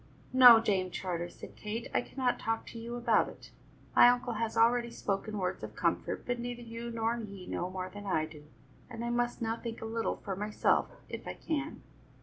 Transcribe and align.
"No, 0.33 0.59
Dame 0.59 0.89
Charter," 0.89 1.29
said 1.29 1.55
Kate, 1.55 1.87
"I 1.93 2.01
cannot 2.01 2.39
talk 2.39 2.65
to 2.65 2.79
you 2.79 2.95
about 2.95 3.29
it. 3.29 3.51
My 3.95 4.09
uncle 4.09 4.33
has 4.33 4.57
already 4.57 4.89
spoken 4.89 5.37
words 5.37 5.63
of 5.63 5.75
comfort, 5.75 6.23
but 6.25 6.39
neither 6.39 6.63
you 6.63 6.89
nor 6.89 7.17
he 7.17 7.45
know 7.45 7.69
more 7.69 7.87
than 7.87 8.07
I 8.07 8.25
do, 8.25 8.45
and 8.89 9.05
I 9.05 9.11
must 9.11 9.43
now 9.43 9.57
think 9.57 9.79
a 9.79 9.85
little 9.85 10.15
for 10.15 10.35
myself, 10.35 10.87
if 11.07 11.27
I 11.27 11.35
can." 11.35 11.83